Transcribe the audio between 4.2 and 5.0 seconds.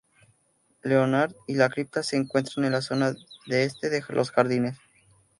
jardines.